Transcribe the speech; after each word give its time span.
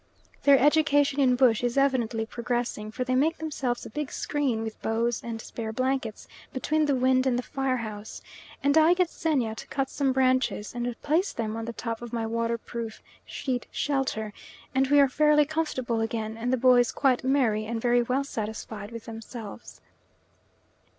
Their 0.45 0.57
education 0.57 1.19
in 1.19 1.35
bush 1.35 1.63
is 1.63 1.77
evidently 1.77 2.25
progressing, 2.25 2.89
for 2.89 3.03
they 3.03 3.13
make 3.13 3.37
themselves 3.37 3.85
a 3.85 3.89
big 3.91 4.11
screen 4.11 4.63
with 4.63 4.81
boughs 4.81 5.23
and 5.23 5.39
spare 5.39 5.71
blankets, 5.71 6.27
between 6.51 6.87
the 6.87 6.95
wind 6.95 7.27
and 7.27 7.37
the 7.37 7.43
fire 7.43 7.77
house, 7.77 8.23
and 8.63 8.75
I 8.79 8.95
get 8.95 9.11
Xenia 9.11 9.53
to 9.53 9.67
cut 9.67 9.91
some 9.91 10.11
branches, 10.11 10.73
and 10.73 10.99
place 11.03 11.33
them 11.33 11.55
on 11.55 11.65
the 11.65 11.73
top 11.73 12.01
of 12.01 12.13
my 12.13 12.25
waterproof 12.25 13.03
sheet 13.25 13.67
shelter, 13.69 14.33
and 14.73 14.87
we 14.87 14.99
are 14.99 15.07
fairly 15.07 15.45
comfortable 15.45 16.01
again, 16.01 16.35
and 16.35 16.51
the 16.51 16.57
boys 16.57 16.91
quite 16.91 17.23
merry 17.23 17.67
and 17.67 17.79
very 17.79 18.01
well 18.01 18.23
satisfied 18.23 18.89
with 18.89 19.05
themselves. 19.05 19.81